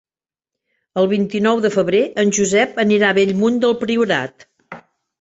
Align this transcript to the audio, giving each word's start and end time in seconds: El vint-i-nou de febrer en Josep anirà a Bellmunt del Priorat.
El 1.01 1.09
vint-i-nou 1.11 1.61
de 1.67 1.71
febrer 1.77 2.01
en 2.25 2.33
Josep 2.39 2.83
anirà 2.87 3.13
a 3.15 3.21
Bellmunt 3.23 3.63
del 3.67 3.81
Priorat. 3.87 4.53